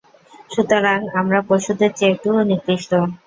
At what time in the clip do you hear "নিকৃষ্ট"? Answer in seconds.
2.51-2.91